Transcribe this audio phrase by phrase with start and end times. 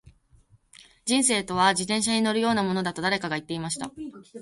[1.05, 3.91] •人生とは、自転車に乗るようなものだと誰かが言っていました。